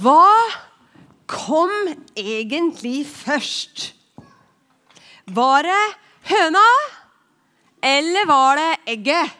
Hva 0.00 0.32
kom 1.28 1.72
egentlig 2.16 3.04
først? 3.08 3.90
Var 5.30 5.66
det 5.66 5.82
høna, 6.30 6.68
eller 7.84 8.28
var 8.28 8.56
det 8.58 8.70
egget? 8.94 9.36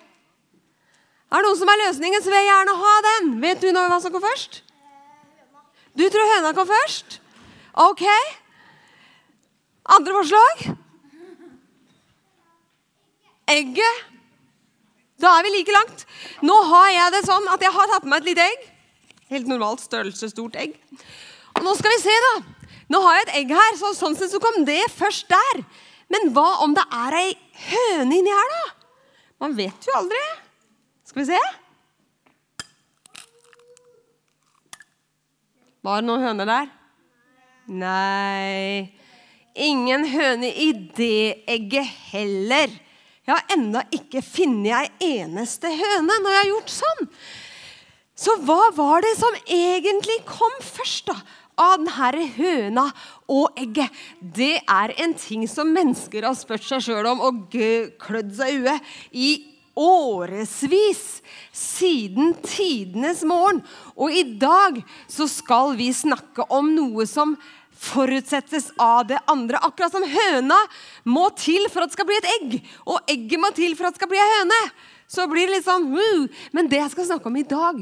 Er 1.31 1.39
det 1.39 1.47
noen 1.47 1.59
som 1.61 1.71
er 1.71 1.81
løsningen, 1.85 2.23
så 2.23 2.31
vil 2.31 2.41
jeg 2.41 2.51
gjerne 2.51 2.77
ha 2.83 2.93
den. 3.07 3.33
Vet 3.43 3.63
du 3.63 3.71
hva 3.71 4.01
som 4.03 4.13
kom 4.13 4.25
først? 4.25 4.63
Du 5.95 6.05
tror 6.11 6.31
høna 6.35 6.53
kom 6.55 6.69
først? 6.69 7.21
Ok. 7.87 8.05
Andre 9.91 10.17
forslag? 10.19 10.65
Egget. 13.51 14.05
Da 15.21 15.37
er 15.37 15.47
vi 15.47 15.55
like 15.55 15.75
langt. 15.75 16.05
Nå 16.47 16.57
har 16.71 16.91
jeg 16.95 17.15
det 17.17 17.25
sånn 17.27 17.49
at 17.53 17.63
jeg 17.63 17.75
har 17.75 17.91
tatt 17.91 18.07
med 18.07 18.15
meg 18.15 18.23
et 18.23 18.31
lite 18.31 18.47
egg. 18.51 18.69
Helt 19.31 19.47
normalt 19.51 19.83
størrelse, 19.85 20.31
stort 20.33 20.59
egg. 20.59 20.75
Og 21.55 21.63
nå 21.67 21.75
skal 21.79 21.95
vi 21.95 22.03
se, 22.03 22.17
da. 22.27 22.35
Nå 22.91 22.99
har 23.05 23.21
jeg 23.21 23.27
et 23.29 23.37
egg 23.43 23.55
her, 23.55 23.79
så 23.79 23.93
sånn 23.95 24.17
sett 24.19 24.33
så 24.33 24.41
kom 24.43 24.65
det 24.67 24.83
først 24.91 25.31
der. 25.31 25.63
Men 26.11 26.33
hva 26.35 26.49
om 26.65 26.75
det 26.75 26.83
er 26.91 27.17
ei 27.21 27.29
høne 27.71 28.19
inni 28.19 28.35
her, 28.35 28.55
da? 28.57 28.63
Man 29.41 29.55
vet 29.57 29.87
jo 29.87 29.95
aldri. 29.97 30.21
Skal 31.07 31.23
vi 31.23 31.29
se. 31.31 31.41
Var 35.87 36.03
det 36.03 36.09
noen 36.11 36.27
høner 36.27 36.51
der? 36.51 36.73
Nei. 37.71 38.91
Ingen 39.55 40.05
høne 40.11 40.51
i 40.51 40.73
det 40.97 41.45
egget 41.51 41.87
heller. 42.11 42.75
Jeg 43.25 43.33
har 43.37 43.55
ennå 43.55 43.83
ikke 43.95 44.23
funnet 44.27 44.75
ei 44.75 45.15
eneste 45.23 45.71
høne 45.71 46.19
når 46.19 46.35
jeg 46.35 46.41
har 46.41 46.51
gjort 46.51 46.75
sånn. 46.75 47.11
Så 48.21 48.35
hva 48.45 48.69
var 48.77 49.01
det 49.05 49.15
som 49.17 49.37
egentlig 49.47 50.19
kom 50.29 50.59
først, 50.61 51.09
da? 51.09 51.17
Av 51.61 51.77
denne 51.77 52.27
høna 52.37 52.87
og 53.29 53.59
egget. 53.61 53.93
Det 54.21 54.63
er 54.65 54.95
en 55.05 55.13
ting 55.17 55.43
som 55.49 55.69
mennesker 55.73 56.25
har 56.25 56.37
spurt 56.39 56.65
seg 56.65 56.85
sjøl 56.87 57.09
om 57.11 57.21
og 57.27 57.57
klødd 58.01 58.33
seg 58.39 58.55
i 58.55 58.61
huet 58.63 58.93
i 59.13 59.31
årevis. 59.77 61.03
Siden 61.53 62.33
tidenes 62.45 63.21
morgen. 63.29 63.61
Og 63.97 64.13
i 64.13 64.25
dag 64.41 64.81
så 65.09 65.29
skal 65.29 65.75
vi 65.77 65.91
snakke 65.93 66.49
om 66.49 66.73
noe 66.77 67.05
som 67.09 67.37
forutsettes 67.81 68.71
av 68.81 69.07
det 69.09 69.21
andre. 69.31 69.61
Akkurat 69.65 69.93
som 69.95 70.05
høna 70.05 70.59
må 71.09 71.29
til 71.41 71.69
for 71.73 71.85
at 71.85 71.93
det 71.93 71.97
skal 71.97 72.09
bli 72.09 72.19
et 72.21 72.33
egg, 72.37 72.57
og 72.85 73.01
egget 73.09 73.41
må 73.41 73.53
til 73.57 73.77
for 73.77 73.89
at 73.89 73.97
det 73.97 74.03
skal 74.03 74.13
bli 74.13 74.21
ei 74.21 74.33
høne. 74.39 74.61
Så 75.11 75.27
blir 75.27 75.49
det 75.49 75.57
litt 75.57 75.67
sånn 75.67 75.89
uh. 75.91 76.43
Men 76.55 76.69
det 76.71 76.79
jeg 76.79 76.93
skal 76.93 77.09
snakke 77.09 77.31
om 77.31 77.39
i 77.41 77.49
dag, 77.49 77.81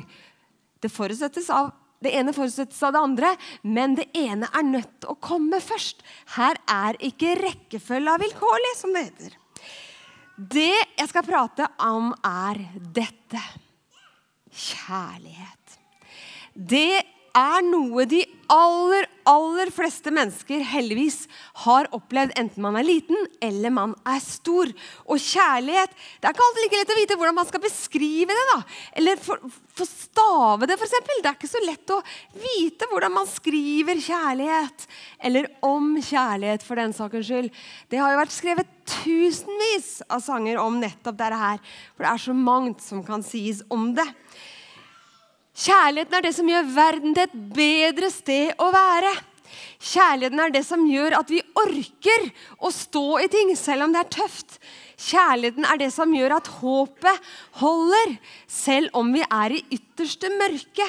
det 0.80 0.92
av 1.50 1.72
det 1.98 2.12
ene 2.14 2.30
forutsettes 2.34 2.78
av 2.86 2.94
det 2.94 3.00
andre, 3.02 3.32
men 3.66 3.96
det 3.98 4.06
ene 4.14 4.46
er 4.54 4.66
nødt 4.66 5.00
til 5.02 5.10
å 5.10 5.18
komme 5.18 5.58
først. 5.62 6.04
Her 6.36 6.58
er 6.70 6.98
ikke 7.02 7.34
rekkefølga 7.40 8.14
vilkårlig, 8.22 8.74
som 8.78 8.94
det 8.94 9.08
heter. 9.08 9.34
Det 10.38 10.70
jeg 10.70 11.10
skal 11.10 11.26
prate 11.26 11.66
om, 11.82 12.12
er 12.22 12.60
dette. 12.94 13.42
Kjærlighet. 14.54 15.78
Det 16.54 17.02
er 17.36 17.64
noe 17.66 18.04
de 18.08 18.22
aller, 18.48 19.04
aller 19.28 19.70
fleste 19.72 20.10
mennesker 20.14 20.62
heldigvis 20.64 21.26
har 21.64 21.88
opplevd, 21.94 22.32
enten 22.40 22.64
man 22.64 22.78
er 22.80 22.86
liten 22.86 23.26
eller 23.44 23.72
man 23.74 23.92
er 24.08 24.20
stor. 24.24 24.70
Og 25.04 25.20
kjærlighet 25.20 25.92
Det 25.92 26.28
er 26.28 26.34
ikke 26.34 26.46
alltid 26.46 26.64
like 26.64 26.80
lett 26.80 26.94
å 26.94 26.98
vite 26.98 27.18
hvordan 27.20 27.38
man 27.38 27.48
skal 27.50 27.64
beskrive 27.64 28.36
det. 28.38 28.46
da. 28.52 28.58
Eller 29.00 29.20
få 29.20 29.88
stave 29.88 30.68
det, 30.68 30.78
f.eks. 30.78 30.96
Det 31.08 31.28
er 31.28 31.36
ikke 31.36 31.50
så 31.50 31.64
lett 31.66 31.94
å 31.94 32.00
vite 32.40 32.88
hvordan 32.90 33.16
man 33.18 33.28
skriver 33.30 34.02
kjærlighet. 34.08 34.88
Eller 35.20 35.50
om 35.64 35.94
kjærlighet, 36.00 36.64
for 36.64 36.80
den 36.80 36.96
sakens 36.96 37.28
skyld. 37.28 37.52
Det 37.92 38.00
har 38.00 38.14
jo 38.14 38.22
vært 38.22 38.36
skrevet 38.36 38.76
tusenvis 38.88 39.98
av 40.08 40.24
sanger 40.24 40.60
om 40.62 40.80
nettopp 40.80 41.18
dette 41.18 41.42
her. 41.42 41.61
For 41.94 42.06
det 42.06 42.14
er 42.14 42.24
så 42.28 42.36
mangt 42.36 42.84
som 42.84 43.05
kan 43.05 43.24
sies 43.27 43.64
om 43.72 43.90
det. 43.96 44.08
Kjærligheten 45.58 46.14
er 46.14 46.23
det 46.23 46.35
som 46.36 46.48
gjør 46.48 46.69
verden 46.70 47.17
til 47.17 47.24
et 47.27 47.39
bedre 47.57 48.13
sted 48.14 48.52
å 48.63 48.69
være. 48.74 49.11
Kjærligheten 49.79 50.42
er 50.42 50.52
det 50.55 50.63
som 50.67 50.85
gjør 50.86 51.17
at 51.19 51.30
vi 51.33 51.41
orker 51.58 52.29
å 52.63 52.70
stå 52.74 53.07
i 53.24 53.29
ting 53.33 53.51
selv 53.58 53.86
om 53.86 53.95
det 53.95 54.05
er 54.05 54.13
tøft. 54.18 54.58
Kjærligheten 54.98 55.67
er 55.67 55.80
det 55.80 55.91
som 55.95 56.14
gjør 56.14 56.36
at 56.39 56.51
håpet 56.61 57.30
holder 57.61 58.14
selv 58.51 58.95
om 58.98 59.11
vi 59.14 59.23
er 59.23 59.55
i 59.55 59.64
ytterste 59.79 60.30
mørke. 60.35 60.86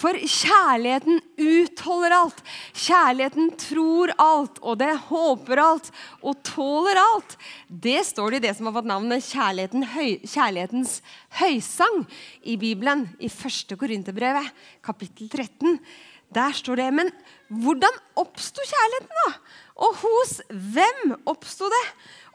For 0.00 0.16
kjærligheten 0.16 1.18
utholder 1.36 2.14
alt. 2.16 2.38
Kjærligheten 2.72 3.50
tror 3.60 4.12
alt, 4.16 4.60
og 4.64 4.78
det 4.80 4.94
håper 5.10 5.60
alt 5.60 5.90
og 6.24 6.38
tåler 6.46 6.96
alt. 7.02 7.34
Det 7.68 7.98
står 8.08 8.32
det 8.32 8.40
i 8.40 8.44
det 8.46 8.54
som 8.56 8.70
har 8.70 8.78
fått 8.78 8.88
navnet 8.88 9.26
kjærligheten, 9.26 9.84
Kjærlighetens 10.24 11.00
høysang 11.40 12.06
i 12.48 12.56
Bibelen, 12.60 13.10
i 13.20 13.28
1. 13.28 13.76
Korinterbrevet, 13.80 14.48
kapittel 14.84 15.28
13. 15.28 15.76
Der 16.32 16.54
står 16.54 16.80
det. 16.80 16.88
Men 16.94 17.10
hvordan 17.50 17.98
oppsto 18.22 18.64
kjærligheten, 18.64 19.20
da? 19.26 19.58
Og 19.84 20.00
hos 20.00 20.32
hvem 20.48 21.16
oppsto 21.28 21.68
det? 21.72 21.82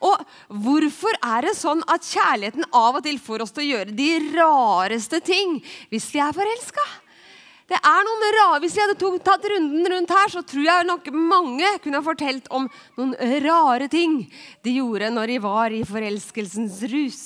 Og 0.06 0.22
hvorfor 0.66 1.18
er 1.24 1.48
det 1.48 1.56
sånn 1.58 1.82
at 1.90 2.06
kjærligheten 2.06 2.68
av 2.76 3.00
og 3.00 3.06
til 3.08 3.18
får 3.22 3.46
oss 3.46 3.56
til 3.56 3.64
å 3.64 3.70
gjøre 3.72 3.96
de 3.96 4.12
rareste 4.36 5.22
ting 5.26 5.58
hvis 5.90 6.12
vi 6.14 6.22
er 6.22 6.36
forelska? 6.36 6.86
Det 7.66 7.78
er 7.80 8.04
noen 8.06 8.26
rare, 8.36 8.60
Hvis 8.62 8.76
vi 8.78 8.84
hadde 8.84 9.20
tatt 9.26 9.48
runden 9.50 9.88
rundt 9.90 10.12
her, 10.14 10.30
så 10.30 10.44
tror 10.46 10.66
jeg 10.68 10.86
nok 10.86 11.08
mange 11.14 11.72
kunne 11.82 11.98
ha 11.98 12.06
fortalt 12.06 12.50
om 12.54 12.68
noen 12.98 13.16
rare 13.46 13.88
ting 13.90 14.20
de 14.66 14.76
gjorde 14.78 15.10
når 15.14 15.34
de 15.34 15.40
var 15.42 15.74
i 15.74 15.82
forelskelsens 15.88 16.84
rus. 16.92 17.24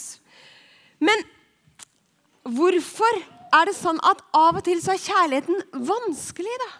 Men 1.03 1.25
hvorfor 2.47 3.19
er 3.55 3.67
det 3.67 3.75
sånn 3.75 3.99
at 4.05 4.21
av 4.35 4.61
og 4.61 4.63
til 4.63 4.79
så 4.83 4.93
er 4.95 5.03
kjærligheten 5.03 5.83
vanskelig, 5.89 6.55
da? 6.63 6.71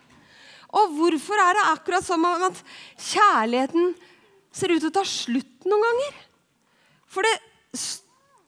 Og 0.79 0.95
hvorfor 0.95 1.41
er 1.41 1.57
det 1.57 1.69
akkurat 1.71 2.05
som 2.05 2.25
at 2.29 2.59
kjærligheten 3.09 3.95
ser 4.53 4.71
ut 4.71 4.83
til 4.83 4.91
å 4.91 4.97
ta 4.99 5.05
slutt 5.07 5.67
noen 5.67 5.85
ganger? 5.87 6.19
For 7.09 7.25
det 7.25 7.35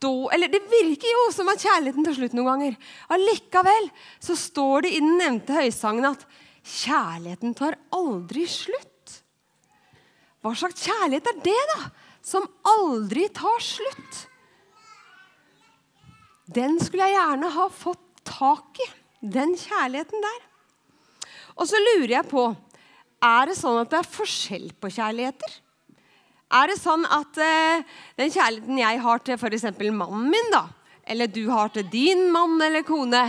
stå 0.02 0.32
Eller 0.34 0.50
det 0.50 0.64
virker 0.72 1.10
jo 1.10 1.26
som 1.34 1.50
at 1.52 1.62
kjærligheten 1.62 2.06
tar 2.06 2.16
slutt 2.18 2.34
noen 2.38 2.50
ganger. 2.50 2.78
Allikevel 3.14 3.90
så 4.24 4.38
står 4.40 4.88
det 4.88 4.96
i 4.96 5.02
den 5.04 5.20
nevnte 5.20 5.54
høysangen 5.54 6.08
at 6.10 6.26
kjærligheten 6.62 7.54
tar 7.58 7.78
aldri 7.94 8.48
slutt. 8.50 8.88
Hva 10.42 10.56
slags 10.58 10.88
kjærlighet 10.88 11.30
er 11.30 11.42
det, 11.46 11.62
da? 11.76 11.92
Som 12.26 12.48
aldri 12.66 13.28
tar 13.34 13.62
slutt? 13.62 14.22
Den 16.52 16.80
skulle 16.82 17.06
jeg 17.08 17.20
gjerne 17.20 17.54
ha 17.54 17.68
fått 17.70 18.24
tak 18.28 18.82
i. 18.82 18.88
Den 19.22 19.54
kjærligheten 19.54 20.26
der. 20.26 20.40
Og 21.62 21.68
så 21.70 21.78
lurer 21.78 22.18
jeg 22.18 22.30
på 22.32 22.50
Er 23.22 23.52
det 23.52 23.60
sånn 23.60 23.78
at 23.84 23.92
det 23.92 24.00
er 24.00 24.16
forskjell 24.18 24.72
på 24.82 24.90
kjærligheter? 24.90 25.60
Er 26.52 26.68
det 26.68 26.82
sånn 26.82 27.06
at 27.08 27.38
eh, 27.40 27.84
den 28.20 28.32
kjærligheten 28.34 28.80
jeg 28.82 29.02
har 29.06 29.24
til 29.24 29.38
f.eks. 29.40 29.68
mannen 29.96 30.28
min, 30.34 30.52
da, 30.52 30.66
eller 31.08 31.32
du 31.32 31.46
har 31.50 31.72
til 31.72 31.88
din 31.92 32.28
mann 32.34 32.60
eller 32.62 32.84
kone, 32.88 33.24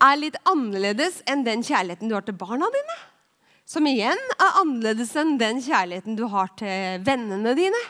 er 0.00 0.16
litt 0.16 0.38
annerledes 0.48 1.20
enn 1.28 1.42
den 1.44 1.64
kjærligheten 1.66 2.08
du 2.08 2.14
har 2.16 2.24
til 2.24 2.38
barna 2.38 2.70
dine? 2.72 2.98
Som 3.68 3.86
igjen 3.86 4.18
er 4.38 4.60
annerledes 4.62 5.12
enn 5.18 5.36
den 5.38 5.60
kjærligheten 5.62 6.16
du 6.18 6.24
har 6.32 6.54
til 6.58 7.02
vennene 7.06 7.54
dine? 7.58 7.82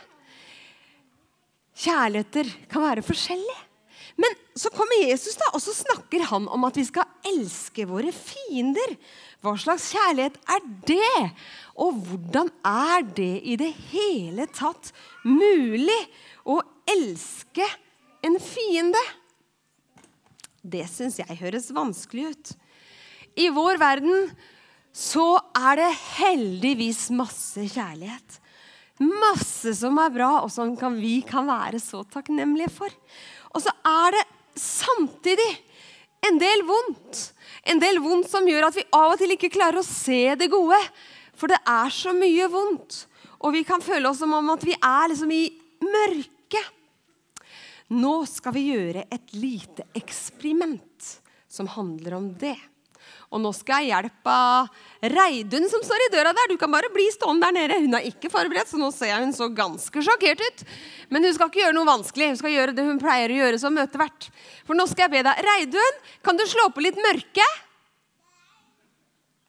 Kjærligheter 1.81 2.51
kan 2.73 2.85
være 2.89 3.05
forskjellige. 3.05 3.70
Men 4.19 4.37
så 4.59 4.71
kommer 4.75 5.05
Jesus 5.05 5.37
da, 5.39 5.51
og 5.55 5.63
så 5.63 5.75
snakker 5.77 6.25
han 6.31 6.49
om 6.51 6.67
at 6.67 6.79
vi 6.79 6.87
skal 6.89 7.09
elske 7.31 7.87
våre 7.89 8.13
fiender. 8.15 8.97
Hva 9.45 9.55
slags 9.61 9.91
kjærlighet 9.95 10.37
er 10.51 10.67
det? 10.89 11.23
Og 11.81 12.01
hvordan 12.09 12.51
er 12.67 13.07
det 13.17 13.33
i 13.45 13.57
det 13.61 13.71
hele 13.93 14.49
tatt 14.53 14.93
mulig 15.25 16.01
å 16.45 16.59
elske 16.91 17.67
en 18.27 18.37
fiende? 18.43 19.01
Det 20.61 20.85
syns 20.93 21.21
jeg 21.23 21.41
høres 21.41 21.71
vanskelig 21.73 22.33
ut. 22.33 22.53
I 23.41 23.49
vår 23.55 23.79
verden 23.81 24.29
så 24.93 25.39
er 25.57 25.79
det 25.81 25.91
heldigvis 26.19 27.07
masse 27.15 27.65
kjærlighet. 27.71 28.41
Masse 29.01 29.73
som 29.79 29.97
er 30.03 30.13
bra, 30.13 30.31
og 30.45 30.51
som 30.53 30.75
kan, 30.77 30.99
vi 31.01 31.21
kan 31.25 31.47
være 31.49 31.81
så 31.81 32.03
takknemlige 32.13 32.73
for. 32.75 32.93
Og 33.55 33.65
så 33.65 33.73
er 33.87 34.17
det 34.17 34.25
samtidig 34.61 35.49
en 36.29 36.39
del 36.41 36.65
vondt. 36.69 37.23
En 37.71 37.81
del 37.83 38.01
vondt 38.03 38.31
som 38.31 38.47
gjør 38.49 38.69
at 38.69 38.79
vi 38.79 38.87
av 38.97 39.15
og 39.15 39.21
til 39.21 39.35
ikke 39.35 39.53
klarer 39.53 39.81
å 39.81 39.87
se 39.87 40.35
det 40.39 40.51
gode. 40.53 40.79
For 41.37 41.51
det 41.51 41.61
er 41.69 41.93
så 41.95 42.13
mye 42.17 42.49
vondt. 42.53 43.05
Og 43.41 43.55
vi 43.57 43.65
kan 43.65 43.83
føle 43.85 44.11
oss 44.11 44.21
som 44.21 44.35
om 44.37 44.53
at 44.53 44.65
vi 44.67 44.77
er 44.77 45.11
liksom 45.11 45.33
i 45.33 45.47
mørket. 45.81 46.77
Nå 47.91 48.21
skal 48.31 48.55
vi 48.55 48.69
gjøre 48.69 49.07
et 49.11 49.33
lite 49.35 49.89
eksperiment 49.99 51.15
som 51.51 51.67
handler 51.73 52.15
om 52.21 52.29
det. 52.39 52.59
Og 53.31 53.39
nå 53.39 53.53
skal 53.55 53.85
jeg 53.85 53.93
hjelpe 53.93 54.37
Reidun 55.13 55.69
som 55.71 55.83
står 55.87 56.03
i 56.03 56.09
døra 56.11 56.33
der. 56.35 56.51
Du 56.51 56.59
kan 56.59 56.73
bare 56.73 56.91
bli 56.91 57.07
stående 57.15 57.47
der 57.47 57.55
nede. 57.55 57.77
Hun 57.85 57.95
er 57.95 58.09
ikke 58.09 58.31
forberedt, 58.33 58.73
så 58.73 58.81
nå 58.81 58.89
ser 58.95 59.13
jeg 59.13 59.23
hun 59.23 59.35
så 59.37 59.47
ganske 59.55 60.03
sjokkert 60.03 60.43
ut. 60.43 60.65
Men 61.15 61.29
hun 61.29 61.37
skal 61.37 61.53
ikke 61.53 61.63
gjøre 61.63 61.77
noe 61.77 61.87
vanskelig. 61.87 62.33
Hun 62.33 62.41
skal 62.41 62.57
gjøre 62.57 62.75
det 62.75 62.87
hun 62.89 62.99
pleier 62.99 63.31
å 63.31 63.39
gjøre 63.39 63.61
som 63.63 63.77
møtevert. 63.79 64.27
For 64.67 64.75
nå 64.75 64.89
skal 64.91 65.07
jeg 65.07 65.15
be 65.15 65.23
deg. 65.29 65.45
Reidun, 65.47 66.03
kan 66.27 66.41
du 66.41 66.45
slå 66.51 66.67
på 66.75 66.83
litt 66.83 66.99
mørke? 66.99 67.47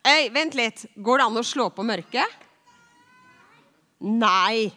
Hei, 0.05 0.29
vent 0.33 0.57
litt. 0.57 0.85
Går 1.01 1.21
det 1.21 1.27
an 1.31 1.41
å 1.41 1.45
slå 1.45 1.71
på 1.73 1.85
mørket? 1.85 2.39
Nei. 4.05 4.69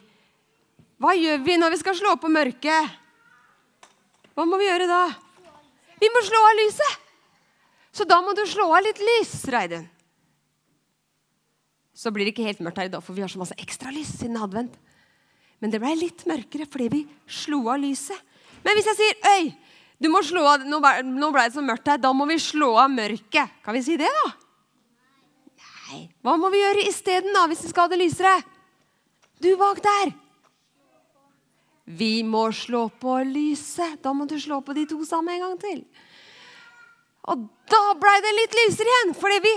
Hva 0.97 1.13
gjør 1.13 1.45
vi 1.45 1.61
når 1.61 1.77
vi 1.77 1.81
skal 1.85 1.97
slå 2.01 2.17
på 2.17 2.29
mørket? 2.33 3.01
Hva 4.33 4.49
må 4.49 4.57
vi 4.57 4.65
gjøre 4.65 4.89
da? 4.89 5.01
Vi 6.01 6.09
må 6.09 6.25
slå 6.25 6.41
av 6.49 6.61
lyset. 6.65 7.04
Så 7.95 8.03
da 8.07 8.17
må 8.23 8.33
du 8.35 8.43
slå 8.49 8.67
av 8.75 8.83
litt 8.83 8.99
lys, 8.99 9.37
Reidun. 9.53 9.85
Så 11.95 12.11
blir 12.11 12.27
det 12.27 12.33
ikke 12.33 12.47
helt 12.49 12.63
mørkt 12.63 12.81
her 12.81 12.89
i 12.89 12.91
dag, 12.91 13.03
for 13.03 13.15
vi 13.15 13.23
har 13.23 13.31
så 13.31 13.39
masse 13.39 13.55
ekstra 13.61 13.93
lys 13.95 14.17
siden 14.19 14.35
advent. 14.43 14.73
Men 15.63 15.71
det 15.71 15.79
ble 15.79 15.93
litt 15.95 16.25
mørkere 16.27 16.67
fordi 16.67 16.89
vi 16.91 17.05
slo 17.31 17.61
av 17.71 17.79
lyset. 17.79 18.19
Men 18.65 18.75
hvis 18.75 18.89
jeg 18.91 18.99
sier 18.99 19.29
Øy, 19.31 19.45
du 20.03 20.09
må 20.11 20.19
slå 20.27 20.43
av, 20.43 20.65
nå 20.67 20.81
ble 20.83 21.45
det 21.45 21.55
så 21.55 21.63
mørkt 21.63 21.87
her, 21.87 22.01
da 22.03 22.11
må 22.11 22.27
vi 22.27 22.35
slå 22.41 22.73
av 22.81 22.91
mørket. 22.91 23.61
Kan 23.63 23.77
vi 23.77 23.83
si 23.85 23.95
det, 24.01 24.09
da? 24.11 24.25
Nei. 25.63 26.01
Hva 26.25 26.35
må 26.41 26.51
vi 26.51 26.59
gjøre 26.65 26.83
isteden, 26.89 27.37
hvis 27.47 27.63
vi 27.63 27.71
skal 27.71 27.87
ha 27.87 27.93
det 27.93 28.01
lysere? 28.01 28.35
Du 29.39 29.53
bak 29.59 29.79
der. 29.85 30.11
Vi 31.85 32.25
må 32.27 32.49
slå 32.55 32.87
på 32.89 33.19
lyset. 33.29 34.01
Da 34.03 34.11
må 34.11 34.27
du 34.27 34.35
slå 34.41 34.59
på 34.65 34.75
de 34.75 34.87
to 34.89 34.99
sammen 35.07 35.37
en 35.37 35.45
gang 35.45 35.57
til. 35.61 35.85
Og 37.31 37.47
da 37.71 37.83
blei 37.97 38.17
det 38.23 38.33
litt 38.37 38.57
lysere 38.59 38.91
igjen, 38.91 39.13
fordi 39.17 39.39
vi 39.45 39.53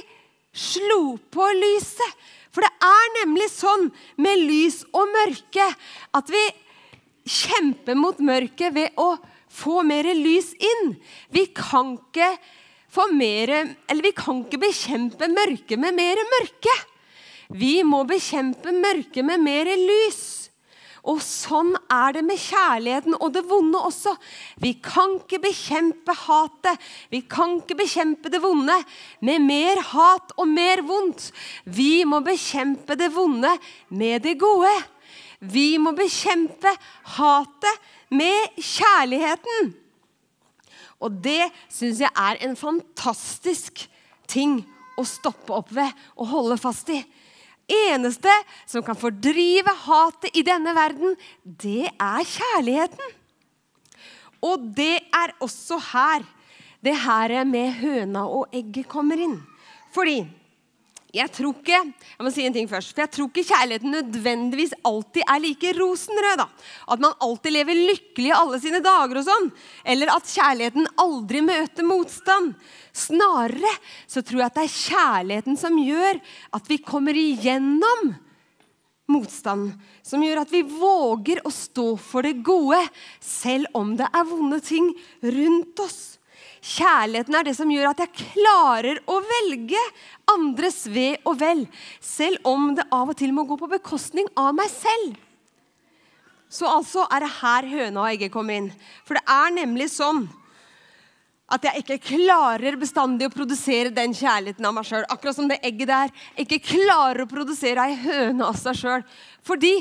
slo 0.56 1.16
på 1.32 1.48
lyset. 1.58 2.28
For 2.54 2.64
det 2.64 2.70
er 2.82 3.10
nemlig 3.20 3.50
sånn 3.52 3.90
med 4.18 4.40
lys 4.48 4.80
og 4.96 5.10
mørke 5.12 5.66
at 6.16 6.32
vi 6.32 6.44
kjemper 7.28 7.98
mot 7.98 8.18
mørket 8.24 8.72
ved 8.74 8.96
å 8.98 9.12
få 9.52 9.82
mer 9.86 10.08
lys 10.16 10.54
inn. 10.56 10.94
Vi 11.34 11.44
kan 11.56 11.96
ikke, 11.98 12.32
mer, 13.12 13.52
vi 14.00 14.12
kan 14.16 14.42
ikke 14.44 14.62
bekjempe 14.64 15.28
mørket 15.30 15.78
med 15.80 15.96
mer 15.98 16.22
mørke. 16.32 16.74
Vi 17.48 17.82
må 17.84 18.02
bekjempe 18.08 18.72
mørket 18.76 19.24
med 19.24 19.44
mer 19.44 19.70
lys. 19.76 20.37
Og 21.08 21.22
sånn 21.24 21.72
er 21.88 22.18
det 22.18 22.22
med 22.26 22.40
kjærligheten 22.42 23.16
og 23.16 23.32
det 23.32 23.44
vonde 23.48 23.80
også. 23.80 24.12
Vi 24.60 24.74
kan 24.84 25.16
ikke 25.16 25.40
bekjempe 25.46 26.12
hatet. 26.26 26.76
Vi 27.08 27.22
kan 27.24 27.56
ikke 27.62 27.78
bekjempe 27.78 28.32
det 28.32 28.42
vonde 28.44 28.76
med 29.24 29.46
mer 29.46 29.80
hat 29.94 30.34
og 30.36 30.50
mer 30.52 30.84
vondt. 30.84 31.30
Vi 31.64 32.04
må 32.08 32.20
bekjempe 32.26 32.98
det 33.00 33.08
vonde 33.14 33.54
med 33.88 34.26
det 34.26 34.36
gode. 34.40 34.74
Vi 35.40 35.78
må 35.80 35.94
bekjempe 35.96 36.74
hatet 37.16 37.92
med 38.12 38.58
kjærligheten. 38.58 39.72
Og 40.98 41.20
det 41.24 41.46
syns 41.70 42.02
jeg 42.02 42.10
er 42.10 42.40
en 42.44 42.56
fantastisk 42.58 43.86
ting 44.28 44.60
å 44.98 45.04
stoppe 45.06 45.54
opp 45.54 45.70
ved 45.72 45.88
og 46.18 46.32
holde 46.32 46.58
fast 46.60 46.90
i 46.92 46.98
eneste 47.68 48.32
som 48.66 48.84
kan 48.84 48.98
fordrive 48.98 49.74
hatet 49.84 50.36
i 50.36 50.44
denne 50.46 50.74
verden, 50.76 51.14
det 51.44 51.90
er 51.90 52.26
kjærligheten. 52.32 53.14
Og 54.44 54.68
det 54.76 55.00
er 55.14 55.34
også 55.42 55.80
her 55.92 56.26
det 56.84 56.94
her 56.94 57.42
med 57.44 57.72
høna 57.80 58.24
og 58.30 58.52
egget 58.54 58.86
kommer 58.90 59.18
inn. 59.18 59.38
Fordi 59.94 60.20
jeg 61.18 61.32
tror 61.34 61.56
ikke 61.56 61.78
jeg 61.78 62.24
må 62.26 62.32
si 62.34 62.44
en 62.46 62.54
ting 62.54 62.68
først, 62.70 62.92
for 62.94 63.04
jeg 63.04 63.12
tror 63.14 63.30
ikke 63.30 63.46
kjærligheten 63.48 63.94
nødvendigvis 63.94 64.76
alltid 64.86 65.24
er 65.24 65.42
like 65.42 65.72
rosenrød. 65.78 66.42
da. 66.42 66.46
At 66.94 67.02
man 67.02 67.16
alltid 67.24 67.54
lever 67.54 67.82
lykkelig 67.92 68.32
alle 68.36 68.60
sine 68.62 68.82
dager 68.84 69.20
og 69.20 69.26
sånn. 69.28 69.50
Eller 69.84 70.12
at 70.14 70.30
kjærligheten 70.30 70.88
aldri 70.98 71.42
møter 71.46 71.86
motstand. 71.86 72.54
Snarere 72.92 73.74
så 74.06 74.22
tror 74.22 74.42
jeg 74.42 74.50
at 74.50 74.58
det 74.58 74.66
er 74.66 74.78
kjærligheten 74.78 75.60
som 75.60 75.78
gjør 75.82 76.22
at 76.58 76.70
vi 76.70 76.80
kommer 76.82 77.18
igjennom 77.18 78.14
motstand. 79.08 79.72
Som 80.04 80.22
gjør 80.24 80.42
at 80.42 80.52
vi 80.52 80.62
våger 80.66 81.42
å 81.46 81.52
stå 81.52 81.90
for 82.00 82.26
det 82.26 82.40
gode, 82.46 82.80
selv 83.22 83.70
om 83.78 83.94
det 83.98 84.08
er 84.08 84.28
vonde 84.28 84.60
ting 84.64 84.92
rundt 85.24 85.84
oss. 85.84 86.17
Kjærligheten 86.68 87.36
er 87.38 87.46
det 87.46 87.54
som 87.56 87.70
gjør 87.72 87.90
at 87.90 88.02
jeg 88.02 88.26
klarer 88.34 88.98
å 89.08 89.20
velge 89.24 89.80
andres 90.28 90.82
ve 90.92 91.14
og 91.24 91.38
vel, 91.40 91.62
selv 92.04 92.44
om 92.48 92.74
det 92.76 92.84
av 92.92 93.08
og 93.08 93.16
til 93.16 93.32
må 93.32 93.46
gå 93.48 93.56
på 93.60 93.70
bekostning 93.72 94.28
av 94.36 94.52
meg 94.56 94.68
selv. 94.72 95.16
Så 96.48 96.68
altså 96.68 97.06
er 97.12 97.24
det 97.24 97.32
her 97.40 97.68
høna 97.68 98.02
og 98.02 98.10
egget 98.10 98.32
kom 98.32 98.50
inn. 98.52 98.68
For 99.08 99.16
det 99.16 99.24
er 99.32 99.54
nemlig 99.56 99.88
sånn 99.92 100.26
at 101.48 101.64
jeg 101.64 101.80
ikke 101.80 102.16
klarer 102.18 102.76
bestandig 102.76 103.28
å 103.28 103.32
produsere 103.32 103.92
den 103.94 104.12
kjærligheten 104.16 104.68
av 104.68 104.74
meg 104.76 104.84
sjøl. 104.88 105.06
Akkurat 105.08 105.36
som 105.36 105.48
det 105.48 105.60
egget 105.64 105.88
der 105.88 106.12
ikke 106.44 106.60
klarer 106.64 107.24
å 107.24 107.30
produsere 107.30 107.88
ei 107.88 107.96
høne 108.02 108.44
av 108.44 108.56
seg 108.60 108.76
sjøl. 108.76 109.04
Fordi 109.44 109.72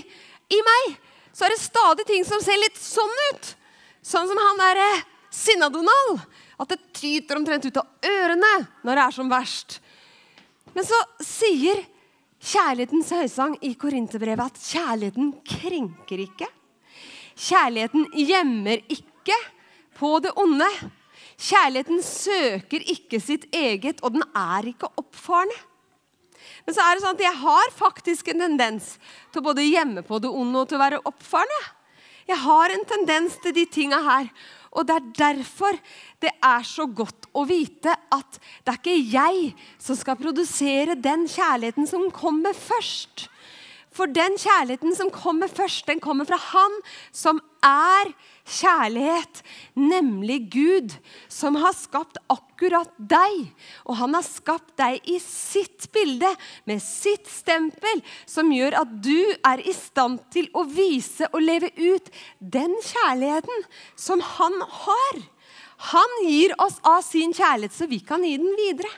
i 0.56 0.62
meg 0.64 0.96
så 1.36 1.46
er 1.46 1.54
det 1.54 1.60
stadig 1.64 2.08
ting 2.08 2.24
som 2.28 2.40
ser 2.44 2.60
litt 2.64 2.80
sånn 2.80 3.16
ut. 3.32 3.54
Sånn 4.00 4.32
som 4.32 4.40
han 4.40 4.64
derre 4.64 4.92
Sinna-Donald. 5.38 6.24
At 6.58 6.72
det 6.74 6.80
tyter 6.98 7.38
omtrent 7.38 7.68
ut 7.68 7.80
av 7.80 8.10
ørene 8.10 8.54
når 8.86 8.98
det 8.98 9.04
er 9.04 9.16
som 9.16 9.30
verst. 9.30 9.78
Men 10.74 10.86
så 10.86 10.98
sier 11.24 11.84
kjærlighetens 12.38 13.12
høysang 13.14 13.58
i 13.66 13.74
Korinterbrevet 13.80 14.52
at 14.52 14.62
kjærligheten 14.62 15.32
krenker 15.48 16.22
ikke. 16.26 16.50
Kjærligheten 17.38 18.08
gjemmer 18.18 18.82
ikke 18.90 19.38
på 19.98 20.18
det 20.26 20.34
onde. 20.38 20.68
Kjærligheten 21.38 22.02
søker 22.02 22.86
ikke 22.94 23.20
sitt 23.22 23.46
eget, 23.54 24.02
og 24.02 24.16
den 24.18 24.26
er 24.34 24.70
ikke 24.74 24.90
oppfarende. 24.98 25.58
Men 26.66 26.76
så 26.76 26.84
er 26.84 26.96
det 26.96 27.04
sånn 27.04 27.18
at 27.18 27.24
jeg 27.24 27.40
har 27.42 27.74
faktisk 27.76 28.30
en 28.32 28.44
tendens 28.44 28.94
til 29.32 29.42
å 29.42 29.48
både 29.50 29.66
gjemme 29.66 30.04
på 30.06 30.20
det 30.24 30.32
onde 30.32 30.62
og 30.62 30.70
til 30.70 30.80
å 30.80 30.84
være 30.84 31.02
oppfarende. 31.10 31.60
Jeg 32.28 32.42
har 32.44 32.74
en 32.74 32.86
tendens 32.90 33.38
til 33.44 33.56
de 33.56 33.64
tinga 33.72 34.02
her. 34.04 34.30
Og 34.76 34.88
det 34.88 34.98
er 34.98 35.10
derfor 35.22 35.80
det 36.24 36.34
er 36.44 36.68
så 36.68 36.88
godt 36.90 37.30
å 37.38 37.46
vite 37.48 37.94
at 38.14 38.40
det 38.66 38.74
er 38.74 38.80
ikke 38.82 39.00
jeg 39.14 39.54
som 39.82 39.98
skal 40.00 40.20
produsere 40.20 40.98
den 41.00 41.28
kjærligheten 41.32 41.88
som 41.90 42.10
kommer 42.14 42.56
først. 42.58 43.28
For 43.98 44.10
den 44.14 44.36
kjærligheten 44.38 44.94
som 44.94 45.10
kommer 45.14 45.50
først, 45.50 45.88
den 45.90 46.02
kommer 46.04 46.28
fra 46.30 46.38
Han 46.52 46.74
som 47.16 47.40
er 47.66 48.12
kjærlighet, 48.48 49.42
nemlig 49.76 50.38
Gud, 50.54 50.94
som 51.28 51.58
har 51.60 51.74
skapt 51.76 52.20
akkurat 52.32 52.92
deg. 52.98 53.48
Og 53.90 53.98
han 54.00 54.14
har 54.16 54.26
skapt 54.26 54.76
deg 54.80 55.02
i 55.10 55.18
sitt 55.24 55.90
bilde, 55.96 56.30
med 56.70 56.84
sitt 56.84 57.26
stempel, 57.32 58.04
som 58.30 58.54
gjør 58.54 58.78
at 58.84 58.94
du 59.04 59.34
er 59.42 59.64
i 59.66 59.74
stand 59.76 60.22
til 60.34 60.48
å 60.54 60.64
vise 60.70 61.28
og 61.34 61.42
leve 61.44 61.74
ut 61.76 62.14
den 62.40 62.78
kjærligheten 62.92 63.66
som 63.98 64.22
han 64.38 64.62
har. 64.84 65.26
Han 65.92 66.16
gir 66.26 66.54
oss 66.62 66.78
av 66.86 67.02
sin 67.06 67.34
kjærlighet, 67.34 67.74
så 67.74 67.90
vi 67.90 68.00
kan 68.06 68.24
gi 68.26 68.38
den 68.38 68.54
videre. 68.62 68.94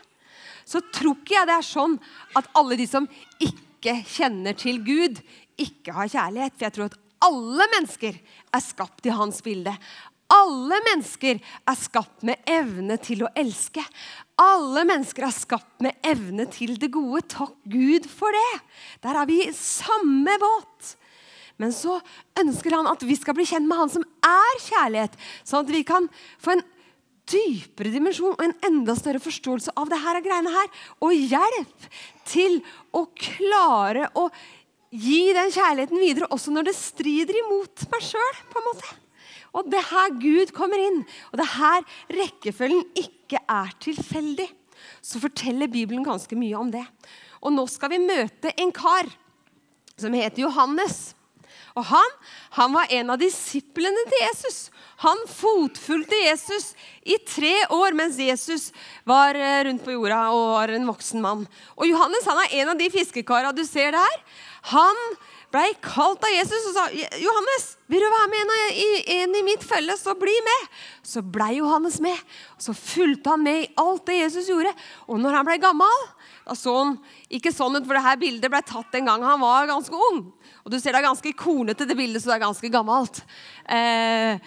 Så 0.68 0.84
tror 0.94 1.18
ikke 1.18 1.40
jeg 1.40 1.50
det 1.50 1.58
er 1.58 1.66
sånn 1.66 1.98
at 2.38 2.52
alle 2.60 2.78
de 2.78 2.86
som 2.88 3.08
ikke 3.40 3.69
kjenner 3.88 4.58
til 4.58 4.82
Gud, 4.84 5.22
ikke 5.60 5.96
har 5.96 6.12
kjærlighet. 6.12 6.56
For 6.56 6.68
jeg 6.68 6.76
tror 6.76 6.90
at 6.90 7.00
alle 7.30 7.68
mennesker 7.76 8.20
er 8.56 8.64
skapt 8.64 9.08
i 9.08 9.16
hans 9.16 9.42
bilde. 9.46 9.74
Alle 10.30 10.78
mennesker 10.86 11.40
er 11.42 11.78
skapt 11.78 12.24
med 12.28 12.38
evne 12.46 13.00
til 13.02 13.24
å 13.26 13.32
elske. 13.40 13.82
Alle 14.40 14.86
mennesker 14.86 15.26
er 15.26 15.36
skapt 15.36 15.82
med 15.84 15.98
evne 16.06 16.46
til 16.54 16.76
det 16.80 16.92
gode. 16.94 17.24
Takk 17.32 17.56
Gud 17.66 18.06
for 18.12 18.36
det. 18.36 18.62
Der 19.04 19.18
er 19.18 19.30
vi 19.30 19.42
i 19.48 19.56
samme 19.58 20.38
båt. 20.42 20.96
Men 21.60 21.74
så 21.76 21.98
ønsker 22.40 22.78
han 22.78 22.88
at 22.88 23.02
vi 23.04 23.18
skal 23.20 23.36
bli 23.36 23.48
kjent 23.50 23.68
med 23.68 23.82
han 23.82 23.92
som 23.92 24.06
er 24.24 24.62
kjærlighet, 24.64 25.18
sånn 25.44 25.66
at 25.66 25.74
vi 25.74 25.82
kan 25.88 26.06
få 26.40 26.54
en 26.56 26.64
dypere 27.30 27.92
dimensjon 27.94 28.32
og 28.34 28.46
en 28.46 28.56
enda 28.66 28.96
større 28.98 29.22
forståelse 29.22 29.74
av 29.78 29.90
det 29.92 30.00
her 30.02 30.22
greiene 30.26 30.54
her. 30.54 30.70
Og 31.04 31.14
hjelp 31.14 31.90
til 32.30 32.60
å 32.96 33.06
klare 33.18 34.10
å 34.18 34.30
gi 34.90 35.30
den 35.36 35.52
kjærligheten 35.54 36.02
videre 36.02 36.30
også 36.34 36.54
når 36.54 36.70
det 36.70 36.78
strider 36.78 37.38
imot 37.44 37.86
meg 37.92 38.06
sjøl. 38.06 38.42
Og 39.54 39.70
det 39.70 39.80
er 39.80 39.90
her 39.90 40.16
Gud 40.22 40.54
kommer 40.54 40.82
inn, 40.82 41.04
og 41.32 41.40
det 41.40 41.46
er 41.46 41.56
her 41.58 41.86
rekkefølgen 42.22 42.84
ikke 42.98 43.42
er 43.50 43.74
tilfeldig. 43.82 44.48
Så 45.02 45.22
forteller 45.22 45.72
Bibelen 45.72 46.06
ganske 46.06 46.38
mye 46.38 46.58
om 46.58 46.70
det. 46.74 46.86
Og 47.44 47.54
nå 47.56 47.66
skal 47.72 47.94
vi 47.94 48.02
møte 48.04 48.54
en 48.60 48.72
kar 48.76 49.10
som 50.00 50.16
heter 50.16 50.46
Johannes. 50.46 51.14
Og 51.80 51.88
han, 51.88 52.14
han 52.58 52.76
var 52.76 52.92
en 53.00 53.14
av 53.14 53.22
disiplene 53.22 54.04
til 54.10 54.24
Jesus. 54.26 54.60
Han 55.06 55.22
fotfulgte 55.32 56.18
Jesus 56.26 56.74
i 57.08 57.16
tre 57.24 57.54
år 57.72 57.96
mens 57.96 58.20
Jesus 58.20 58.70
var 59.08 59.38
eh, 59.40 59.64
rundt 59.70 59.86
på 59.86 59.96
jorda 59.96 60.26
og 60.36 60.46
var 60.58 60.76
en 60.76 60.90
voksen 60.90 61.24
mann. 61.24 61.46
Og 61.80 61.88
Johannes 61.88 62.28
han 62.28 62.44
er 62.44 62.56
en 62.62 62.74
av 62.74 62.80
de 62.80 62.92
fiskekara 62.92 63.56
du 63.56 63.64
ser 63.68 63.96
der. 63.96 64.22
Han 64.74 65.00
blei 65.54 65.70
kalt 65.82 66.24
av 66.26 66.34
Jesus 66.34 66.68
og 66.70 66.76
sa 66.76 66.84
Johannes, 67.18 67.72
vil 67.90 68.04
du 68.04 68.10
være 68.12 68.30
med 68.30 68.52
en 69.16 69.38
i 69.40 69.46
mitt 69.46 69.64
følge, 69.66 69.96
så 69.98 70.14
bli 70.18 70.36
med. 70.46 70.68
Så 71.02 71.24
blei 71.26 71.56
Johannes 71.58 71.98
med. 72.04 72.18
og 72.58 72.68
Så 72.68 72.76
fulgte 72.78 73.34
han 73.34 73.44
med 73.44 73.64
i 73.64 73.70
alt 73.82 74.06
det 74.10 74.20
Jesus 74.20 74.50
gjorde. 74.52 74.74
Og 75.08 75.22
når 75.22 75.40
han 75.40 75.48
blei 75.48 75.58
gammel, 75.62 76.04
da 76.46 76.58
så 76.58 76.76
han 76.76 76.98
ikke 77.34 77.54
sånn 77.54 77.80
ut, 77.80 77.88
for 77.88 77.98
det 77.98 78.06
her 78.06 78.22
bildet 78.22 78.52
ble 78.52 78.62
tatt 78.66 79.00
en 79.00 79.10
gang 79.10 79.26
han 79.26 79.42
var 79.42 79.70
ganske 79.70 80.06
ung. 80.12 80.22
Og 80.70 80.76
du 80.76 80.78
ser 80.78 80.94
det 80.94 81.00
er 81.00 81.08
ganske 81.08 81.32
kornete, 81.34 81.86
det 81.90 81.96
bildet, 81.98 82.22
så 82.22 82.30
det 82.30 82.36
er 82.36 82.44
ganske 82.44 82.70
gammelt. 82.70 83.24
Eh, 83.66 84.38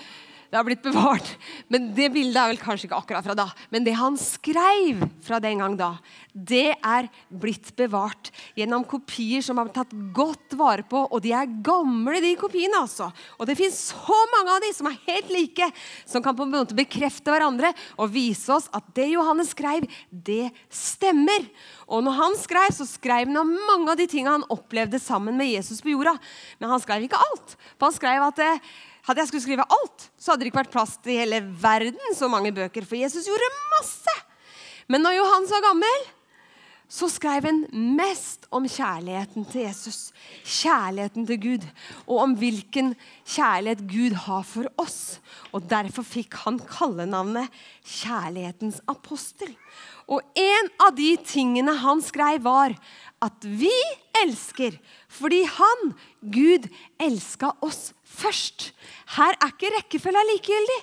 det 0.52 0.59
har 0.59 0.66
blitt 0.68 0.82
bevart. 0.85 1.30
Men 1.73 1.87
det 1.97 2.11
bildet 2.12 2.37
er 2.37 2.50
vel 2.50 2.59
kanskje 2.61 2.85
ikke 2.85 2.99
akkurat 2.99 3.25
fra 3.25 3.37
da. 3.38 3.47
Men 3.73 3.87
det 3.87 3.94
han 3.97 4.18
skrev 4.21 5.00
fra 5.25 5.38
den 5.40 5.62
gang 5.62 5.78
da, 5.80 5.94
det 6.32 6.75
er 6.76 7.09
blitt 7.32 7.71
bevart 7.78 8.28
gjennom 8.59 8.85
kopier 8.85 9.40
som 9.40 9.56
har 9.56 9.71
tatt 9.73 9.94
godt 10.12 10.52
vare 10.61 10.85
på. 10.85 11.06
Og 11.09 11.25
de 11.25 11.32
er 11.32 11.54
gamle, 11.64 12.21
de 12.21 12.35
kopiene. 12.37 12.82
altså. 12.82 13.09
Og 13.40 13.49
det 13.49 13.56
fins 13.62 13.80
så 13.94 14.18
mange 14.35 14.59
av 14.59 14.61
de 14.66 14.75
som 14.76 14.90
er 14.92 15.00
helt 15.09 15.32
like, 15.32 15.71
som 16.04 16.21
kan 16.21 16.37
på 16.37 16.44
en 16.44 16.52
måte 16.52 16.76
bekrefte 16.76 17.32
hverandre 17.32 17.73
og 17.97 18.12
vise 18.12 18.52
oss 18.52 18.68
at 18.76 18.92
det 18.92 19.09
Johannes 19.14 19.56
skrev, 19.56 19.88
det 20.12 20.52
stemmer. 20.68 21.49
Og 21.88 22.04
når 22.04 22.21
han 22.21 22.40
skrev, 22.44 22.76
så 22.76 22.85
skrev 22.92 23.25
han 23.25 23.40
om 23.40 23.56
mange 23.73 23.88
av 23.88 23.97
de 23.97 24.04
tingene 24.04 24.37
han 24.37 24.49
opplevde 24.52 25.00
sammen 25.00 25.40
med 25.40 25.54
Jesus 25.54 25.80
på 25.80 25.97
jorda. 25.97 26.18
Men 26.61 26.76
han 26.76 26.85
skrev 26.85 27.09
ikke 27.09 27.25
alt. 27.32 27.56
For 27.78 27.88
han 27.88 27.97
skrev 28.02 28.28
at 28.28 28.44
det, 28.44 28.54
hadde 29.06 29.23
jeg 29.23 29.30
skulle 29.30 29.44
skrive 29.44 29.68
alt, 29.76 30.09
så 30.16 30.32
hadde 30.32 30.44
det 30.44 30.52
ikke 30.52 30.62
vært 30.62 30.75
plass 30.75 30.97
til 31.02 31.18
hele 31.18 31.42
verden 31.62 32.16
så 32.18 32.28
mange 32.30 32.54
bøker. 32.54 32.87
For 32.87 32.99
Jesus 33.00 33.26
gjorde 33.26 33.54
masse. 33.75 34.18
Men 34.90 35.02
når 35.04 35.18
Johans 35.18 35.54
var 35.54 35.64
gammel, 35.64 36.04
så 36.92 37.09
skrev 37.09 37.47
han 37.49 37.62
mest 37.97 38.44
om 38.52 38.66
kjærligheten 38.68 39.47
til 39.49 39.64
Jesus. 39.64 40.11
Kjærligheten 40.44 41.25
til 41.28 41.38
Gud. 41.40 41.64
Og 42.04 42.18
om 42.26 42.35
hvilken 42.37 42.92
kjærlighet 43.25 43.87
Gud 43.88 44.18
har 44.26 44.44
for 44.44 44.68
oss. 44.82 44.99
Og 45.56 45.64
Derfor 45.71 46.04
fikk 46.04 46.37
han 46.44 46.61
kallenavnet 46.61 47.49
Kjærlighetens 47.80 48.82
apostel. 48.92 49.54
Og 50.11 50.23
en 50.38 50.71
av 50.82 50.94
de 50.97 51.14
tingene 51.26 51.75
han 51.82 52.02
skrev, 52.04 52.42
var 52.44 52.75
at 53.23 53.47
vi 53.47 53.73
elsker 54.23 54.78
fordi 55.12 55.42
han, 55.59 55.92
Gud, 56.35 56.68
elska 57.02 57.52
oss 57.62 57.92
først. 58.09 58.71
Her 59.16 59.37
er 59.37 59.52
ikke 59.52 59.73
rekkefølga 59.76 60.23
likegyldig. 60.32 60.78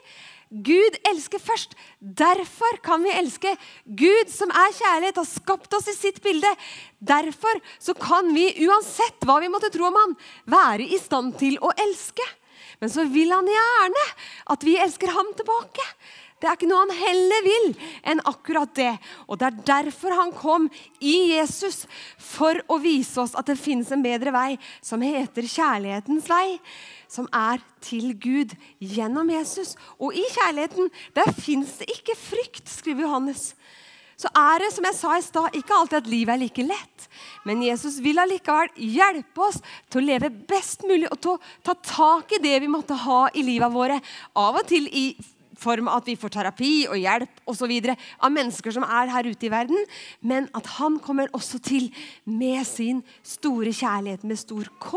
Gud 0.49 0.95
elsker 1.05 1.41
først. 1.41 1.75
Derfor 2.01 2.79
kan 2.81 3.03
vi 3.05 3.13
elske. 3.13 3.51
Gud 3.85 4.31
som 4.33 4.49
er 4.49 4.73
kjærlighet, 4.73 5.19
har 5.21 5.29
skapt 5.29 5.75
oss 5.77 5.89
i 5.91 5.97
sitt 5.97 6.23
bilde. 6.25 6.49
Derfor 6.97 7.61
så 7.77 7.93
kan 7.97 8.31
vi, 8.33 8.47
uansett 8.65 9.27
hva 9.29 9.37
vi 9.43 9.51
måtte 9.51 9.69
tro 9.73 9.85
om 9.91 9.99
han, 9.99 10.15
være 10.49 10.89
i 10.89 10.97
stand 11.01 11.35
til 11.41 11.59
å 11.61 11.73
elske. 11.85 12.25
Men 12.81 12.89
så 12.89 13.05
vil 13.11 13.29
han 13.33 13.49
gjerne 13.49 14.07
at 14.55 14.65
vi 14.65 14.77
elsker 14.81 15.13
ham 15.13 15.29
tilbake. 15.37 15.85
Det 16.39 16.47
er 16.47 16.55
ikke 16.55 16.69
noe 16.71 16.85
han 16.85 16.95
heller 16.95 17.43
vil 17.43 17.65
enn 18.07 18.21
akkurat 18.29 18.71
det. 18.77 18.93
Og 19.27 19.39
det 19.39 19.49
er 19.49 19.57
derfor 19.67 20.15
han 20.15 20.31
kom 20.35 20.69
i 21.03 21.33
Jesus, 21.33 21.83
for 22.15 22.61
å 22.71 22.79
vise 22.79 23.19
oss 23.19 23.35
at 23.35 23.49
det 23.49 23.59
finnes 23.59 23.91
en 23.91 24.05
bedre 24.05 24.31
vei, 24.35 24.53
som 24.81 25.03
heter 25.03 25.47
kjærlighetens 25.49 26.29
vei, 26.31 26.59
som 27.11 27.27
er 27.35 27.59
til 27.83 28.13
Gud 28.21 28.55
gjennom 28.79 29.31
Jesus. 29.33 29.75
Og 29.99 30.15
i 30.15 30.23
kjærligheten, 30.37 30.87
der 31.17 31.35
fins 31.35 31.79
det 31.81 31.89
ikke 31.97 32.15
frykt, 32.19 32.71
skriver 32.71 33.07
Johannes. 33.07 33.51
Så 34.19 34.27
er 34.35 34.59
det, 34.59 34.73
som 34.75 34.83
jeg 34.83 34.95
sa 34.97 35.15
i 35.15 35.23
stad, 35.23 35.55
ikke 35.55 35.75
alltid 35.75 36.01
at 36.01 36.07
livet 36.11 36.33
er 36.33 36.41
like 36.41 36.63
lett. 36.67 37.05
Men 37.47 37.63
Jesus 37.63 38.01
vil 38.03 38.19
allikevel 38.19 38.71
hjelpe 38.75 39.45
oss 39.45 39.61
til 39.87 40.01
å 40.01 40.07
leve 40.09 40.31
best 40.47 40.83
mulig 40.87 41.07
og 41.07 41.19
til 41.23 41.35
å 41.37 41.41
ta 41.63 41.75
tak 41.87 42.35
i 42.35 42.41
det 42.43 42.57
vi 42.59 42.71
måtte 42.71 42.97
ha 42.99 43.21
i 43.31 43.45
livet 43.47 43.71
våre. 43.71 43.99
Av 44.35 44.59
og 44.59 44.67
til 44.67 44.89
i 44.91 45.05
form 45.59 45.89
av 45.89 46.01
at 46.01 46.09
vi 46.09 46.17
får 46.19 46.33
terapi 46.35 46.73
og 46.89 46.97
hjelp 46.99 47.41
og 47.45 47.57
så 47.59 47.69
videre, 47.69 47.97
av 48.23 48.33
mennesker 48.33 48.75
som 48.75 48.85
er 48.87 49.11
her 49.13 49.29
ute 49.29 49.47
i 49.47 49.53
verden, 49.53 49.87
men 50.21 50.49
at 50.57 50.69
han 50.79 50.99
kommer 51.03 51.31
også 51.35 51.61
til 51.63 51.89
med 52.25 52.63
sin 52.67 53.03
store 53.23 53.73
kjærlighet 53.75 54.25
med 54.27 54.39
stor 54.39 54.71
K. 54.81 54.95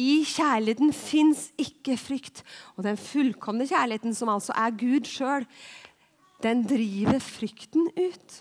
I 0.00 0.22
kjærligheten 0.24 0.92
fins 0.96 1.50
ikke 1.60 1.98
frykt. 2.00 2.40
Og 2.76 2.86
den 2.86 2.96
fullkomne 2.96 3.66
kjærligheten, 3.68 4.14
som 4.16 4.30
altså 4.32 4.54
er 4.56 4.72
Gud 4.80 5.08
sjøl, 5.08 5.44
den 6.42 6.64
driver 6.66 7.20
frykten 7.22 7.90
ut. 7.98 8.38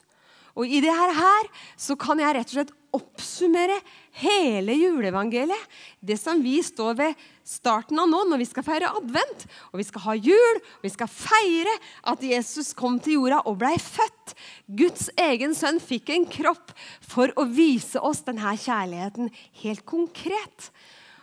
Og 0.55 0.67
i 0.67 0.81
det 0.83 0.91
her 0.91 1.49
så 1.79 1.95
kan 1.99 2.19
jeg 2.19 2.35
rett 2.35 2.51
og 2.51 2.57
slett 2.57 2.77
oppsummere 2.95 3.77
hele 4.21 4.75
juleevangeliet. 4.75 5.67
Det 5.99 6.17
som 6.19 6.41
vi 6.43 6.57
står 6.63 6.97
ved 6.99 7.21
starten 7.47 7.99
av 8.01 8.09
nå 8.11 8.23
når 8.29 8.41
vi 8.41 8.47
skal 8.49 8.65
feire 8.67 8.91
advent. 8.99 9.45
Og 9.71 9.81
vi 9.81 9.87
skal 9.87 10.05
ha 10.05 10.15
jul, 10.17 10.59
og 10.59 10.85
vi 10.85 10.91
skal 10.93 11.11
feire 11.11 11.75
at 12.11 12.25
Jesus 12.25 12.73
kom 12.77 12.99
til 13.01 13.19
jorda 13.19 13.41
og 13.49 13.59
blei 13.61 13.75
født. 13.81 14.35
Guds 14.67 15.09
egen 15.19 15.55
sønn 15.57 15.81
fikk 15.83 16.11
en 16.13 16.27
kropp 16.29 16.75
for 17.05 17.33
å 17.39 17.47
vise 17.49 18.01
oss 18.01 18.23
denne 18.27 18.55
kjærligheten 18.59 19.31
helt 19.63 19.85
konkret. 19.89 20.71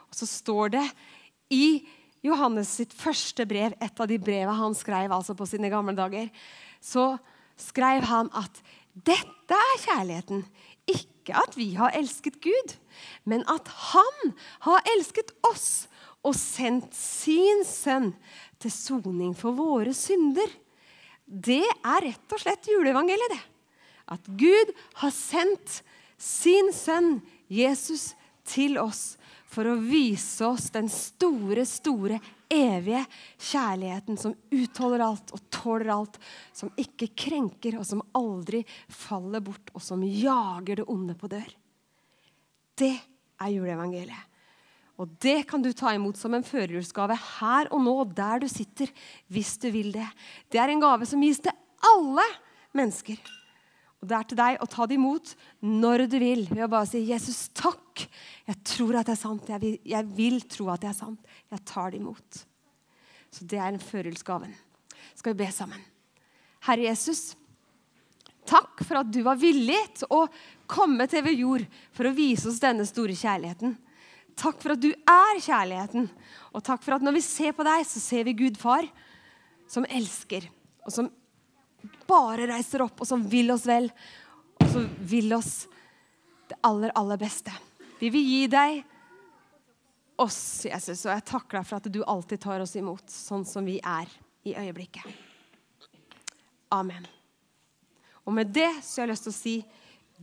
Og 0.08 0.18
så 0.20 0.28
står 0.28 0.76
det 0.78 0.86
i 1.54 1.64
Johannes 2.24 2.70
sitt 2.80 2.94
første 2.96 3.46
brev, 3.48 3.74
et 3.78 4.00
av 4.00 4.08
de 4.10 4.18
brevene 4.18 4.56
han 4.58 4.74
skrev 4.76 5.12
altså 5.14 5.36
på 5.38 5.46
sine 5.46 5.70
gamle 5.70 5.94
dager, 5.96 6.26
så 6.82 7.12
skrev 7.58 8.06
han 8.08 8.30
at 8.38 8.58
dette 9.06 9.54
er 9.54 9.84
kjærligheten. 9.84 10.42
Ikke 10.88 11.17
at 11.36 11.56
vi 11.58 11.72
har 11.78 11.94
elsket 11.96 12.40
Gud, 12.44 12.74
men 13.24 13.44
at 13.50 13.68
Han 13.92 14.32
har 14.66 14.84
elsket 14.94 15.34
oss 15.48 15.88
og 16.26 16.34
sendt 16.36 16.94
sin 16.96 17.62
sønn 17.66 18.12
til 18.62 18.72
soning 18.74 19.34
for 19.38 19.56
våre 19.56 19.94
synder. 19.96 20.48
Det 21.28 21.62
er 21.62 22.04
rett 22.08 22.34
og 22.34 22.42
slett 22.42 22.70
juleevangeliet, 22.70 23.34
det. 23.34 23.42
At 24.08 24.24
Gud 24.40 24.72
har 25.02 25.12
sendt 25.12 25.82
sin 26.18 26.72
sønn 26.72 27.18
Jesus 27.52 28.14
til 28.48 28.78
oss 28.80 29.18
for 29.48 29.68
å 29.68 29.78
vise 29.80 30.44
oss 30.48 30.68
den 30.72 30.88
store, 30.92 31.64
store 31.68 32.18
evige 32.52 33.04
kjærligheten 33.36 34.18
som 34.20 34.34
utholder 34.54 35.04
alt 35.04 35.32
og 35.36 35.42
tåler 35.52 35.92
alt, 35.94 36.18
som 36.52 36.72
ikke 36.80 37.10
krenker, 37.16 37.78
og 37.80 37.86
som 37.86 38.02
aldri 38.16 38.64
faller 38.88 39.44
bort, 39.44 39.72
og 39.74 39.84
som 39.84 40.02
jager 40.04 40.80
det 40.80 40.88
onde 40.88 41.16
på 41.18 41.30
dør. 41.30 41.48
Det 42.78 42.94
er 43.38 43.54
juleevangeliet. 43.54 44.24
Og 44.98 45.12
det 45.22 45.44
kan 45.46 45.62
du 45.62 45.70
ta 45.76 45.92
imot 45.94 46.18
som 46.18 46.34
en 46.34 46.46
førjulsgave 46.46 47.14
her 47.14 47.68
og 47.70 47.82
nå, 47.84 47.94
der 48.18 48.42
du 48.42 48.48
sitter, 48.50 48.90
hvis 49.30 49.54
du 49.62 49.68
vil 49.70 49.92
det. 49.94 50.08
Det 50.50 50.58
er 50.58 50.72
en 50.72 50.82
gave 50.82 51.06
som 51.06 51.22
gis 51.22 51.38
til 51.44 51.54
alle 51.86 52.24
mennesker. 52.74 53.20
Og 53.98 54.06
det 54.06 54.14
er 54.14 54.26
til 54.30 54.38
deg 54.38 54.60
å 54.62 54.68
ta 54.70 54.86
det 54.86 54.94
imot 54.94 55.32
når 55.64 56.04
du 56.06 56.18
vil, 56.22 56.44
ved 56.52 56.64
å 56.68 56.70
bare 56.70 56.86
si 56.86 57.02
'Jesus, 57.02 57.48
takk. 57.50 58.06
Jeg 58.46 58.62
tror 58.62 59.00
at 59.00 59.06
det 59.06 59.16
er 59.16 59.22
sant. 59.22 59.48
Jeg 59.48 59.60
vil, 59.60 59.78
jeg 59.82 60.06
vil 60.14 60.40
tro 60.46 60.68
at 60.70 60.80
det 60.80 60.90
er 60.92 61.00
sant. 61.00 61.18
Jeg 61.50 61.64
tar 61.66 61.90
det 61.90 62.00
imot.' 62.00 62.44
Så 63.30 63.44
det 63.44 63.58
er 63.58 63.74
en 63.74 63.82
førjulsgaven. 63.82 64.54
Skal 65.14 65.34
vi 65.34 65.44
be 65.44 65.50
sammen? 65.52 65.82
Herre 66.64 66.86
Jesus, 66.86 67.36
takk 68.48 68.80
for 68.86 69.02
at 69.02 69.10
du 69.12 69.20
var 69.26 69.36
villig 69.36 69.80
til 69.98 70.08
å 70.14 70.22
komme 70.70 71.06
til 71.10 71.22
ved 71.26 71.36
jord 71.36 71.66
for 71.92 72.08
å 72.08 72.14
vise 72.14 72.48
oss 72.48 72.62
denne 72.62 72.86
store 72.88 73.12
kjærligheten. 73.18 73.76
Takk 74.38 74.62
for 74.62 74.74
at 74.74 74.82
du 74.82 74.92
er 74.94 75.40
kjærligheten. 75.42 76.08
Og 76.54 76.64
takk 76.64 76.84
for 76.84 76.96
at 76.96 77.04
når 77.04 77.18
vi 77.18 77.24
ser 77.26 77.54
på 77.56 77.66
deg, 77.66 77.82
så 77.86 78.00
ser 78.00 78.24
vi 78.28 78.36
Gud 78.38 78.58
far, 78.60 78.86
som 79.68 79.84
elsker, 79.90 80.46
og 80.86 80.94
som 80.94 81.10
bare 82.08 82.46
reiser 82.50 82.82
opp, 82.84 83.02
og 83.02 83.08
som 83.08 83.24
vil 83.28 83.50
oss 83.54 83.66
vel, 83.68 83.90
og 84.58 84.70
som 84.72 84.86
vil 85.10 85.32
oss 85.36 85.66
det 86.48 86.56
aller, 86.66 86.92
aller 86.94 87.20
beste. 87.20 87.52
Vi 87.98 88.10
vil 88.14 88.24
gi 88.24 88.46
deg 88.52 88.80
oss, 90.18 90.66
Jesus, 90.66 91.04
og 91.06 91.12
jeg 91.12 91.26
takker 91.28 91.60
deg 91.60 91.68
for 91.68 91.78
at 91.78 91.90
du 91.92 92.00
alltid 92.02 92.40
tar 92.42 92.64
oss 92.64 92.74
imot 92.78 93.10
sånn 93.12 93.44
som 93.46 93.66
vi 93.68 93.76
er 93.78 94.10
i 94.48 94.54
øyeblikket. 94.58 95.06
Amen. 96.74 97.06
Og 98.26 98.34
med 98.34 98.50
det 98.52 98.70
så 98.84 99.00
har 99.00 99.06
jeg 99.08 99.14
lyst 99.14 99.28
til 99.28 99.32
å 99.32 99.38
si 99.38 99.54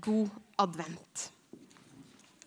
god 0.03 0.33
advent. 0.62 1.29